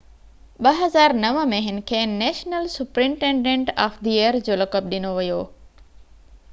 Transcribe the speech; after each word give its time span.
2009 0.67 1.41
۾ 1.51 1.59
هن 1.65 1.77
کي 1.91 1.99
national 2.13 2.65
superintendent 2.77 3.71
of 3.87 4.01
the 4.07 4.17
year 4.19 4.41
جو 4.49 4.59
لقب 4.65 4.93
ڏنو 4.95 5.15
ويو 5.21 5.41